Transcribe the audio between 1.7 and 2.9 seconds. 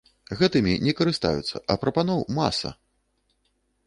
а прапаноў маса!